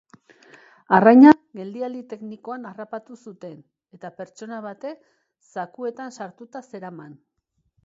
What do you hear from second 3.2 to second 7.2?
zuten, eta pertsona batek zakuetan sartuta zeraman.